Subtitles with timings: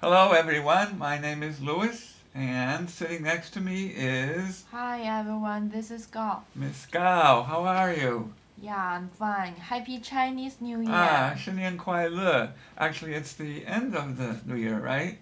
[0.00, 0.98] Hello, everyone.
[0.98, 6.42] My name is Louis, and sitting next to me is Hi everyone, this is Gao.
[6.54, 7.42] Miss Gao.
[7.42, 8.32] How are you?
[8.60, 9.54] Yeah, I'm fine.
[9.56, 10.90] Happy Chinese New Year.
[10.92, 12.52] Ah, 新年快乐.
[12.78, 15.18] Actually, it's the end of the new year, right?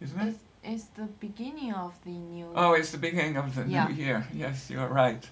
[0.00, 0.34] Isn't it?
[0.34, 2.52] It's, it's the beginning of the new year.
[2.54, 3.86] Oh, it's the beginning of the Yeah.
[3.88, 4.26] new year.
[4.34, 5.22] Yes, you're right.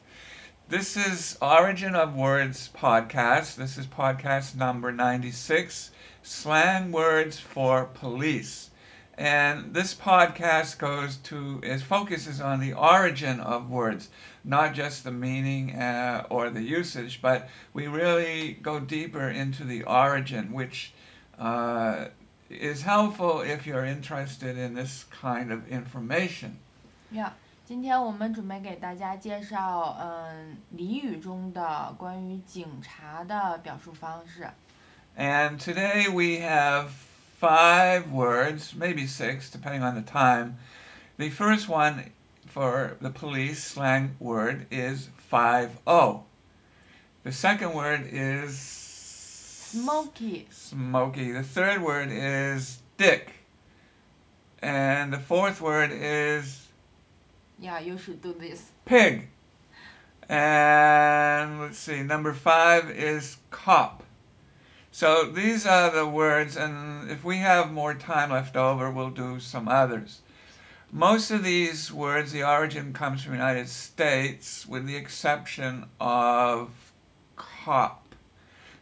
[0.70, 3.56] This is Origin of Words podcast.
[3.56, 5.90] This is podcast number 96
[6.22, 8.70] Slang Words for Police.
[9.18, 14.10] And this podcast goes to, it focuses on the origin of words,
[14.44, 19.82] not just the meaning uh, or the usage, but we really go deeper into the
[19.86, 20.94] origin, which
[21.40, 22.10] uh,
[22.48, 26.60] is helpful if you're interested in this kind of information.
[27.12, 27.32] Yeah.
[27.69, 34.49] 今天我们准备给大家介绍，嗯，俚语中的关于警察的表述方式。
[35.17, 36.89] And today we have
[37.41, 40.57] five words, maybe six, depending on the time.
[41.17, 42.11] The first one
[42.53, 46.25] for the police slang word is 5 0.
[47.23, 48.59] The second word is
[49.73, 50.47] Smoky.
[50.51, 51.33] smoky.
[51.33, 53.47] The third word is dick.
[54.61, 56.68] And the fourth word is
[57.60, 58.72] yeah, you should do this.
[58.86, 59.30] pig.
[60.28, 64.04] And let's see, number five is cop.
[64.92, 69.40] So these are the words, and if we have more time left over, we'll do
[69.40, 70.22] some others.
[70.92, 76.92] Most of these words, the origin comes from the United States, with the exception of
[77.36, 78.16] cop.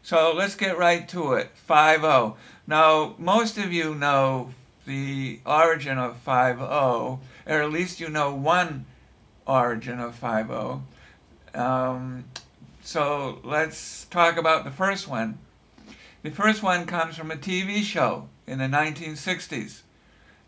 [0.02, 1.50] So let's get right to it.
[1.54, 2.36] 5 0.
[2.66, 4.54] Now, most of you know
[4.86, 8.85] the origin of 5 0, or at least you know one
[9.45, 10.83] origin of 5 0.
[11.53, 12.25] Um,
[12.81, 15.37] so let's talk about the first one.
[16.23, 19.81] The first one comes from a TV show in the 1960s,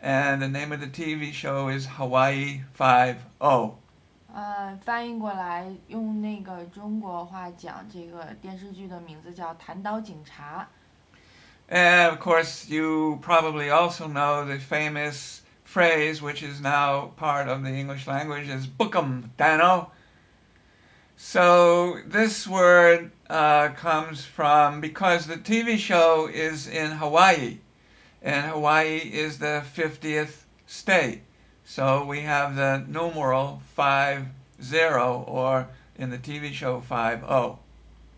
[0.01, 3.77] and the name of the TV show is Hawaii 5 0.
[4.33, 10.67] 呃，翻译过来用那个中国话讲，这个电视剧的名字叫《弹刀警察》。
[11.73, 15.38] And of course, you probably also know the famous
[15.74, 19.90] phrase, which is now part of the English language, is book 'em, Danno.
[21.16, 27.58] So this word uh, comes from because the TV show is in Hawaii,
[28.22, 31.20] and Hawaii is the 50th state.
[31.64, 34.26] So we have the numeral 50
[35.26, 37.58] or in the TV show 50.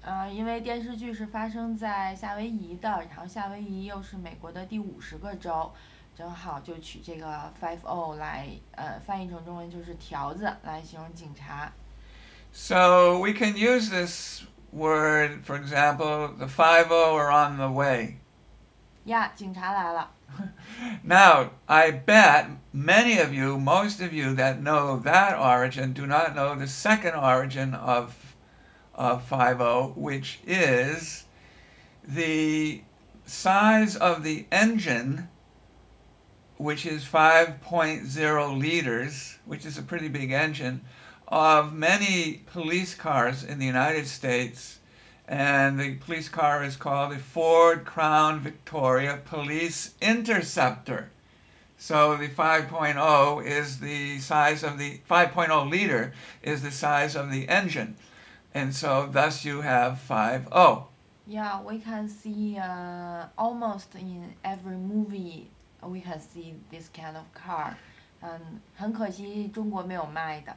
[0.04, 5.70] 呃，因为电视剧是发生在夏威夷的，然后夏威夷又是美国的第五十个州，uh,
[6.17, 11.71] 正好就取这个 five o 来，呃，翻译成中文就是条子来形容警察。
[12.51, 18.15] So we can use this word, for example, the 5 0 are on the way.
[19.05, 20.11] 呀，警察来了。
[21.03, 26.35] Now, I bet many of you, most of you that know that origin, do not
[26.35, 28.35] know the second origin of,
[28.93, 31.23] of 5 0, which is
[32.03, 32.81] the
[33.25, 35.29] size of the engine,
[36.56, 40.82] which is 5.0 liters, which is a pretty big engine,
[41.28, 44.78] of many police cars in the United States.
[45.26, 51.10] And the police car is called the Ford Crown Victoria Police Interceptor.
[51.78, 57.48] So the 5.0 is the size of the 5.0 liter is the size of the
[57.48, 57.96] engine.
[58.54, 60.14] And so thus you have oh.
[60.14, 60.84] 5.0.
[61.26, 65.50] Yeah, we can see uh, almost in every movie
[65.81, 67.75] we can see this kind of car.
[68.21, 70.55] 嗯，很可惜中国没有卖的。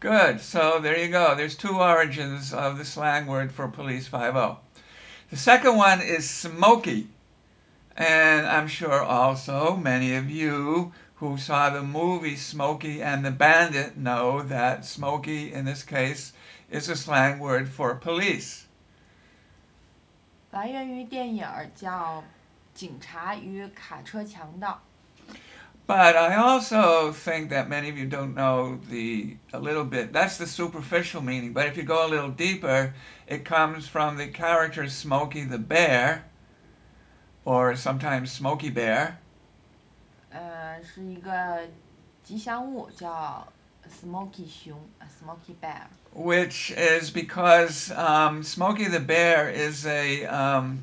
[0.00, 0.40] Good.
[0.40, 1.34] So there you go.
[1.34, 4.56] There's two origins of the slang word for police 5.0.
[5.30, 7.08] The second one is smoky.
[7.96, 13.98] And I'm sure also many of you who saw the movie Smokey and the Bandit
[13.98, 16.32] know that smoky in this case
[16.70, 18.64] is a slang word for police.
[20.52, 22.22] 来源于电影儿叫《
[22.75, 24.79] 警察与卡车强盗。
[25.87, 30.11] But I also think that many of you don't know the a little bit.
[30.11, 31.53] That's the superficial meaning.
[31.53, 32.93] But if you go a little deeper,
[33.27, 36.23] it comes from the character Smokey the Bear,
[37.45, 39.17] or sometimes Smokey Bear.
[40.31, 41.69] 呃，是一个
[42.23, 43.47] 吉祥物，叫
[43.87, 44.47] Smokey
[45.61, 45.83] Bear.
[46.15, 50.79] Which is because um, Smokey the Bear is a um,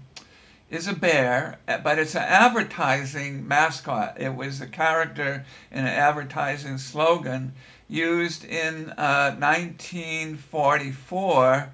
[0.72, 4.18] is a bear, but it's an advertising mascot.
[4.18, 7.52] It was a character in an advertising slogan
[7.88, 11.70] used in uh, 1944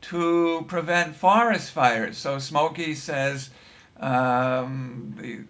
[0.00, 2.18] to prevent forest fires.
[2.18, 3.50] So Smokey says,
[4.00, 5.46] um,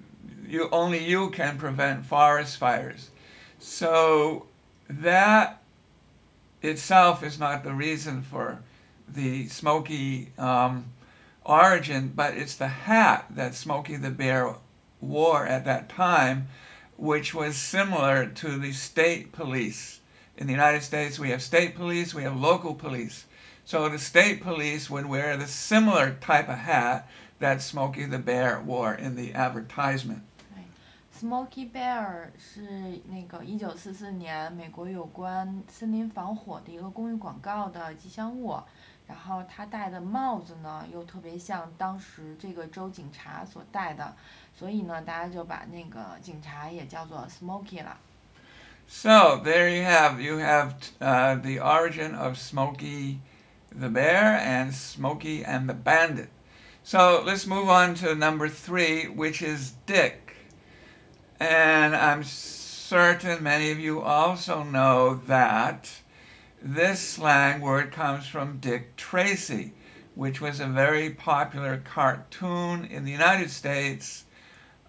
[0.47, 3.09] you only you can prevent forest fires.
[3.59, 4.45] So
[4.91, 5.63] that
[6.61, 8.61] itself is not the reason for
[9.09, 10.85] the Smokey um,
[11.51, 14.55] origin, but it's the hat that Smokey the Bear
[15.01, 16.47] wore at that time,
[16.97, 20.01] which was similar to the state police.
[20.37, 23.25] In the United States, we have state police, we have local police.
[23.65, 27.09] So the state police would wear the similar type of hat
[27.41, 30.23] that Smokey the Bear wore in the advertisement.
[31.21, 32.63] Smokey Bear 是
[33.11, 38.59] 那个一九四四年美国有关森林防火的一个公益广告的吉祥物。
[39.11, 44.15] 然后他戴的帽子呢，又特别像当时这个州警察所戴的，
[44.57, 47.99] 所以呢，大家就把那个警察也叫做 Smoky 了。
[48.87, 53.19] So there you have you have uh, the origin of Smokey
[53.77, 56.29] the Bear and Smokey and the Bandit.
[56.85, 60.37] So let's move on to number three, which is Dick.
[61.41, 65.89] And I'm certain many of you also know that
[66.63, 69.73] this slang word comes from Dick Tracy,
[70.15, 74.25] which was a very popular cartoon in the United States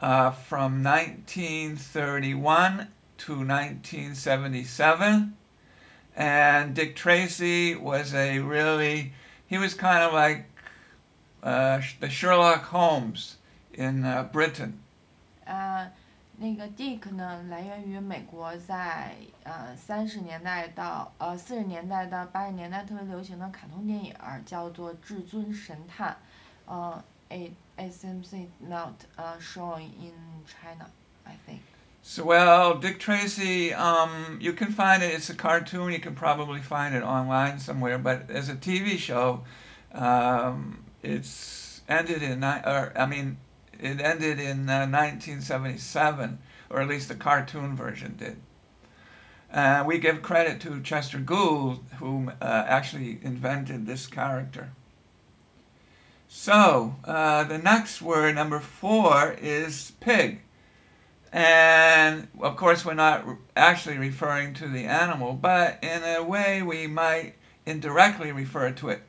[0.02, 2.88] uh, from 1931
[3.18, 5.38] to 1977.
[6.16, 9.14] And Dick Tracy was a really,
[9.48, 10.46] he was kind of like
[11.42, 13.38] uh, the Sherlock Holmes
[13.74, 14.80] in uh, Britain.
[15.48, 15.88] Uh,
[16.41, 24.15] 那个 Dick 呢，来源于美国在呃三十年代到呃四十年代到八十年代特别流行的卡通电影，
[24.45, 26.15] 叫做《至尊神探》，
[26.71, 30.13] 呃，it SMC not uh showing in
[30.47, 30.87] China,
[31.25, 31.61] I think.
[32.03, 35.13] So well, Dick Tracy, um, you can find it.
[35.13, 35.91] It's a cartoon.
[35.93, 37.99] You can probably find it online somewhere.
[37.99, 39.43] But as a TV show,
[39.93, 43.39] um, it's ended in or I mean
[43.82, 46.40] it ended in uh, 1977,
[46.70, 48.38] or at least the cartoon version did.
[49.52, 54.72] Uh, we give credit to Chester Gould, who uh, actually invented this character.
[56.28, 60.42] So, uh, the next word, number four, is pig.
[61.34, 63.26] And of course, we're not
[63.56, 67.34] actually referring to the animal, but in a way, we might
[67.66, 69.02] indirectly refer to it.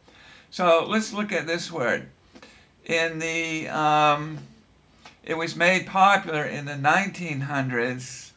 [0.51, 2.09] So, let's look at this word.
[2.85, 4.39] In the um,
[5.25, 8.33] it was made popular in the 1900s,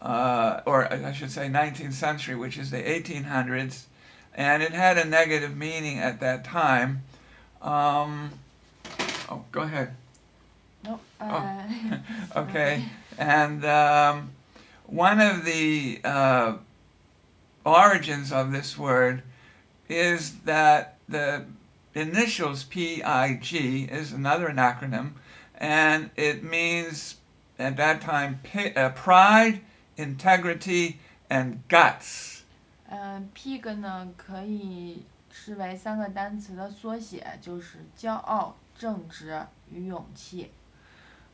[0.00, 3.84] uh, or I should say 19th century, which is the 1800s,
[4.34, 7.02] and it had a negative meaning at that time.
[7.60, 8.32] Um,
[9.30, 9.94] oh, go ahead.
[10.84, 11.00] No.
[11.20, 11.62] Uh,
[11.92, 11.98] oh.
[12.42, 12.84] okay.
[13.18, 14.32] And um,
[14.86, 16.56] one of the uh,
[17.64, 19.22] origins of this word
[19.88, 21.44] is that the
[21.94, 25.12] initials PIG is another acronym
[25.59, 27.15] and it means
[27.57, 28.39] at that time
[28.75, 29.61] uh, pride,
[29.97, 32.43] integrity, and guts.
[32.89, 40.51] 嗯，pig 呢可以视为三个单词的缩写，就是骄傲、正直与勇气。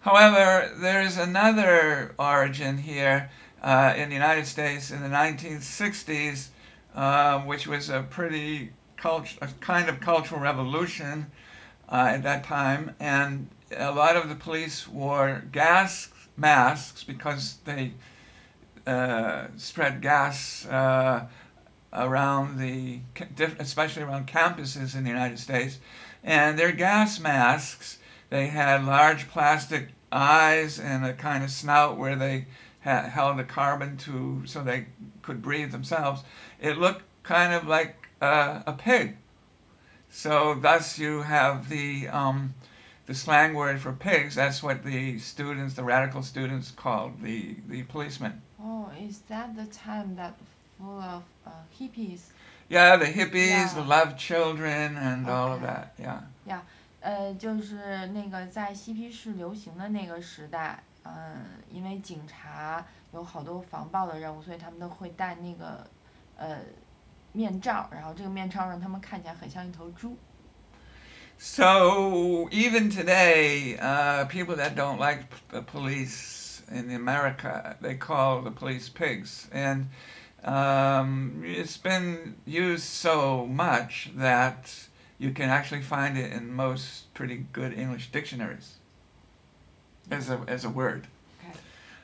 [0.03, 3.29] However, there's another origin here
[3.63, 6.49] uh, in the United States in the 1960s,
[6.93, 11.27] uh, which was a pretty cult- a kind of cultural revolution
[11.89, 17.92] uh, at that time, and a lot of the police wore gas masks because they
[18.86, 21.26] uh, spread gas uh,
[21.92, 23.00] around the,
[23.58, 25.78] especially around campuses in the United States.
[26.22, 32.16] And their gas masks, they had large plastic eyes and a kind of snout where
[32.16, 32.46] they
[32.80, 34.86] had, held the carbon to so they
[35.22, 36.22] could breathe themselves.
[36.60, 39.16] It looked kind of like uh, a pig.
[40.10, 42.54] So thus you have the um,
[43.05, 47.83] the slang word for pigs, that's what the students, the radical students, called the, the
[47.83, 48.41] policemen.
[48.59, 50.33] Oh, is that the time that
[50.77, 52.31] full of uh, hippies?
[52.67, 53.73] Yeah, the hippies, yeah.
[53.75, 55.31] the love children, and okay.
[55.31, 55.93] all of that.
[55.99, 56.21] Yeah.
[56.47, 56.61] Yeah.
[57.01, 65.85] 呃，就是那个在嬉皮士流行的那个时代，嗯，因为警察有好多防暴的任务，所以他们都会戴那个
[66.35, 66.57] 呃
[67.33, 70.17] 面罩，然后这个面罩让他们看起来很像一头猪。
[71.42, 78.50] so even today, uh, people that don't like the police in America, they call the
[78.50, 79.88] police pigs, and
[80.44, 84.70] um, it's been used so much that
[85.16, 88.74] you can actually find it in most pretty good English dictionaries
[90.10, 91.06] as a as a word.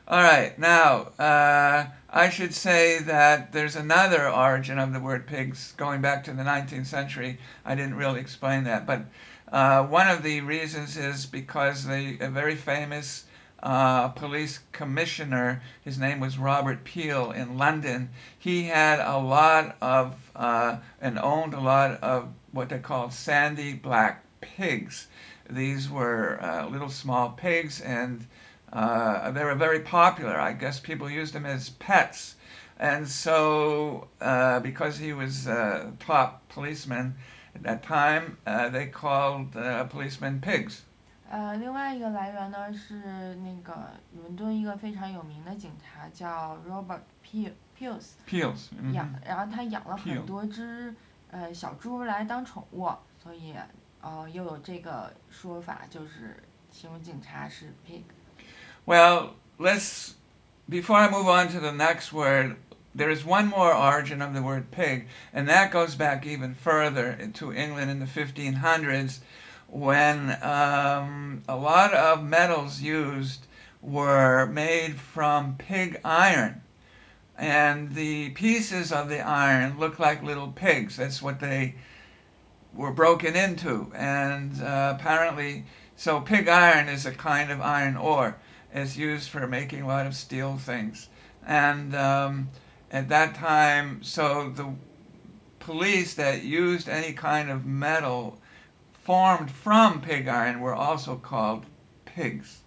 [0.09, 5.73] All right, now uh, I should say that there's another origin of the word pigs
[5.77, 7.39] going back to the 19th century.
[7.65, 9.07] I didn't really explain that, but
[9.51, 13.25] uh, one of the reasons is because the, a very famous
[13.65, 15.61] uh, police commissioner.
[15.83, 18.11] His name was Robert Peel in London.
[18.39, 23.75] He had a lot of uh, and owned a lot of what they called sandy
[23.75, 25.09] black pigs.
[25.51, 28.27] These were uh, little small pigs, and
[28.72, 30.40] uh, they were very popular.
[30.40, 32.36] I guess people used them as pets.
[32.80, 37.14] And so, uh, because he was a top policeman
[37.54, 40.82] at that time, uh, they called uh, policemen pigs.
[41.30, 48.70] 呃，另外一个来源呢是那个伦敦一个非常有名的警察叫 Robert Peel Peels Peels.
[48.92, 50.94] 养 mhm.，然后他养了 Peel 很多只
[51.30, 52.90] 呃小猪来当宠物，
[53.22, 53.56] 所以
[54.02, 56.36] 呃又有这个说法，就是
[56.70, 58.02] 形容警察是 pig。
[58.87, 60.15] Well, let's.
[60.69, 62.57] Before I move on to the next word,
[62.95, 67.31] there is one more origin of the word pig, and that goes back even further
[67.35, 69.19] to England in the 1500s
[69.69, 73.47] when um, a lot of metals used
[73.83, 76.63] were made from pig iron.
[77.37, 80.97] And the pieces of the iron looked like little pigs.
[80.97, 81.75] That's what they
[82.73, 83.93] were broken into.
[83.95, 85.65] And uh, apparently,
[85.97, 88.37] so pig iron is a kind of iron ore
[88.74, 91.10] It's used for making a lot of steel things.
[91.46, 92.50] And um,
[92.90, 94.76] at that time, so the
[95.60, 98.40] police that used any kind of metal
[98.94, 101.66] formed from pig iron were also called
[102.06, 102.60] pigs.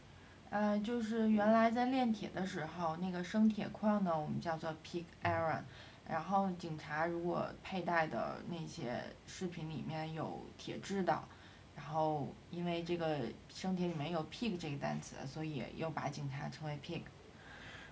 [0.51, 5.63] 呃，就是原来在炼铁的时候，那个生铁矿呢，我们叫做 pig iron。
[6.07, 11.19] 然后警察如果佩戴的那些饰品里面有铁质的，
[11.79, 13.19] 然后因为这个
[13.49, 17.03] 生铁里面有 pig 这个单词，所以又把警察称为 pig。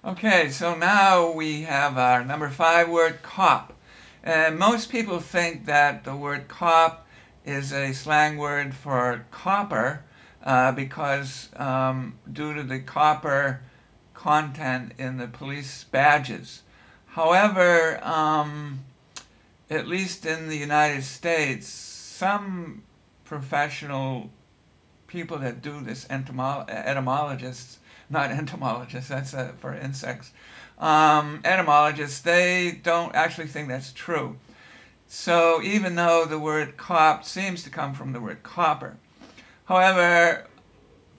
[0.02, 3.72] Okay, so now we have our number five word cop.
[4.24, 7.06] And most people think that the word cop
[7.44, 10.04] is a slang word for copper
[10.44, 13.60] uh, because um, due to the copper
[14.14, 16.62] content in the police badges.
[17.14, 18.84] However, um,
[19.68, 22.82] at least in the United States, some
[23.27, 24.29] professional
[25.07, 27.79] people that do this, entomo- etymologists,
[28.09, 30.31] not entomologists, that's uh, for insects,
[30.79, 34.37] um, etymologists, they don't actually think that's true.
[35.07, 38.97] So even though the word cop seems to come from the word copper,
[39.65, 40.47] however,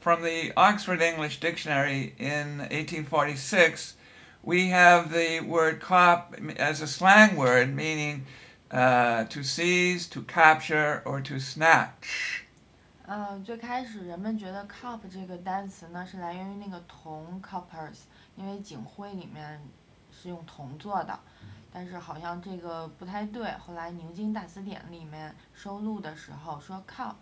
[0.01, 3.95] from the Oxford English Dictionary in 1846,
[4.43, 8.25] we have the word cop as a slang word meaning
[8.72, 12.42] uh, to seize, to capture, or to snatch.
[13.06, 18.04] 嗯，最开始人们觉得 cop 这个单词呢是来源于那个铜 coppers，
[18.38, 19.62] 因为警徽里面
[20.10, 21.20] 是用铜做的，
[21.72, 23.52] 但是好像这个不太对。
[23.60, 27.16] 后来牛津大词典里面收录的时候说 cop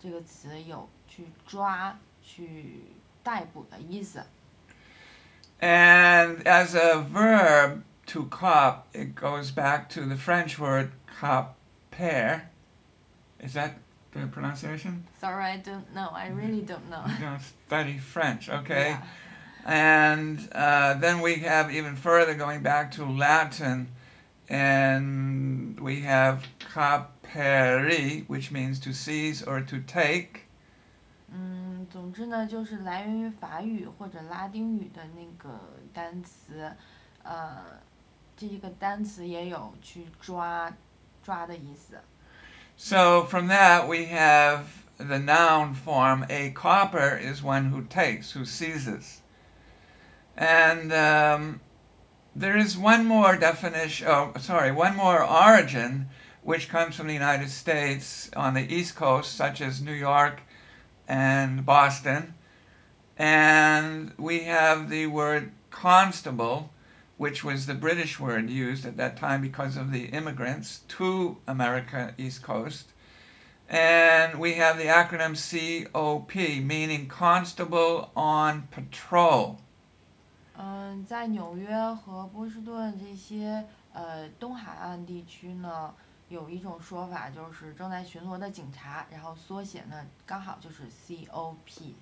[0.00, 2.84] 这个词有去抓、去
[3.22, 4.24] 逮捕的意思。
[5.60, 7.82] And as a verb,
[8.12, 12.42] to cop, it goes back to the French word copper.
[13.40, 13.78] Is that
[14.12, 15.04] the pronunciation?
[15.20, 16.10] Sorry, I don't know.
[16.12, 17.02] I really don't know.
[17.06, 18.90] You don't study French, okay?
[18.90, 19.02] Yeah.
[19.64, 23.88] And uh, then we have even further going back to Latin,
[24.48, 30.46] and we have capere, which means to seize or to take.
[31.30, 35.60] 嗯，总之呢，就是来源于法语或者拉丁语的那个
[35.92, 36.72] 单词，
[37.22, 37.62] 呃，
[38.36, 40.72] 这个单词也有去抓、
[41.22, 42.00] 抓的意思。
[42.76, 44.64] So from that we have
[44.98, 46.26] the noun form.
[46.28, 49.22] A copper is one who takes, who seizes.
[50.36, 51.60] And um,
[52.34, 56.08] there is one more definition, oh, sorry, one more origin
[56.42, 60.40] which comes from the United States on the East Coast, such as New York
[61.06, 62.34] and Boston.
[63.18, 66.70] And we have the word constable,
[67.16, 72.14] which was the British word used at that time because of the immigrants to America
[72.16, 72.92] East Coast.
[73.68, 79.56] And we have the acronym COP, meaning Constable on Patrol.
[80.56, 85.94] 嗯，在纽约和波士顿这些呃东海岸地区呢，
[86.28, 91.94] 有一种说法就是正在巡逻的警察，然后缩写呢刚好就是 COP。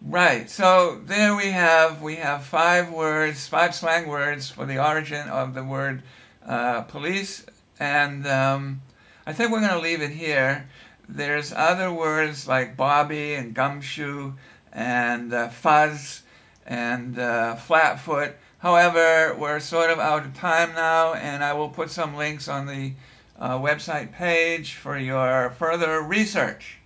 [0.00, 0.48] Right.
[0.48, 5.54] So there we have we have five words, five slang words for the origin of
[5.54, 6.02] the word
[6.46, 7.44] uh, police,
[7.80, 8.82] and um,
[9.26, 10.68] I think we're going to leave it here.
[11.08, 14.34] There's other words like Bobby and gumshoe
[14.72, 16.22] and uh, fuzz
[16.64, 18.36] and uh, flatfoot.
[18.58, 22.66] However, we're sort of out of time now, and I will put some links on
[22.66, 22.92] the
[23.36, 26.77] uh, website page for your further research.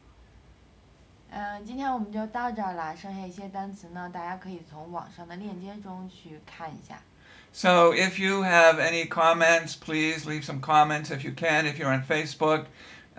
[1.31, 6.99] 嗯，今天我们就到这儿了，剩下一些单词呢，大家可以从网上的链接中去看一下。
[7.51, 11.65] So if you have any comments, please leave some comments if you can.
[11.65, 12.65] If you're on Facebook,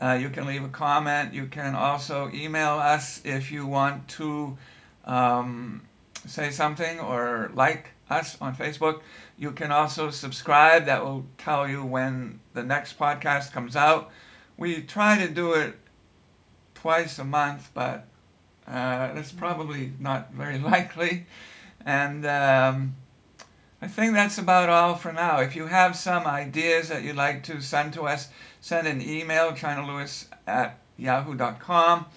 [0.00, 1.32] uh, you can leave a comment.
[1.32, 4.56] You can also email us if you want to
[5.04, 5.82] um,
[6.24, 9.00] say something or like us on Facebook.
[9.36, 10.86] You can also subscribe.
[10.86, 14.10] That will tell you when the next podcast comes out.
[14.56, 15.78] We try to do it
[16.83, 18.05] twice a month, but
[18.67, 21.25] uh, that's probably not very likely.
[21.85, 22.95] And um,
[23.81, 25.39] I think that's about all for now.
[25.39, 28.27] If you have some ideas that you'd like to send to us,
[28.59, 32.07] send an email, ChinaLewis at yahoo.com.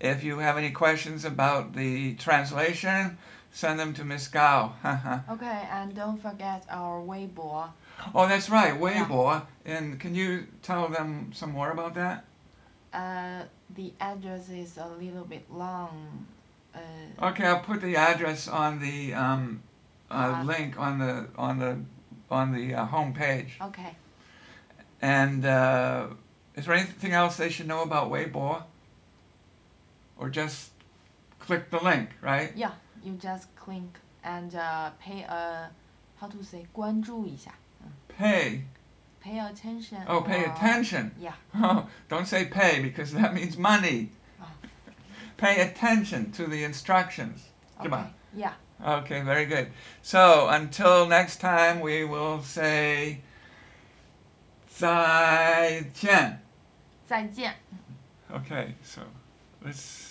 [0.00, 3.18] If you have any questions about the translation,
[3.52, 4.74] send them to Miss Gao.
[5.30, 7.72] Okay, and don't forget our 微博。
[8.12, 9.42] oh, that's right, Weibo.
[9.64, 12.24] And can you tell them some more about that?
[12.92, 13.44] Uh,
[13.75, 16.25] the address is a little bit long.
[16.75, 16.79] Uh,
[17.29, 19.61] Okay, I'll put the address on the um,
[20.09, 20.43] uh, Uh-huh.
[20.43, 21.77] link on the on the
[22.29, 23.57] on the uh, home page.
[23.61, 23.95] okay.
[25.01, 26.07] And uh,
[26.55, 28.63] is there anything else they should know about Weibo?
[30.17, 30.71] Or just
[31.39, 32.51] click the link, right?
[32.55, 32.71] Yeah,
[33.03, 35.69] you just click and uh, pay a
[36.19, 37.51] how to say 关注一下
[38.17, 38.61] Pay.
[39.21, 39.99] pay attention.
[40.07, 41.11] Oh, pay or- attention.
[41.19, 41.33] Yeah.
[41.55, 44.11] Oh, don't say pay because that means money.
[44.41, 44.45] Oh.
[45.37, 47.49] Pay attention to the instructions.
[47.79, 47.89] Okay.
[47.89, 48.13] Come on.
[48.35, 48.53] Yeah.
[48.85, 49.71] Okay, very good.
[50.01, 53.21] So until next time, we will say
[54.67, 56.39] 再见.
[57.07, 57.55] 再见。
[58.31, 59.01] Okay, so
[59.63, 60.03] let's